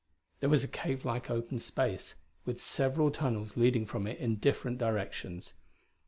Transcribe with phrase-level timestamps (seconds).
[0.39, 4.79] There was a cave like open space, with several tunnels leading from it in different
[4.79, 5.53] directions.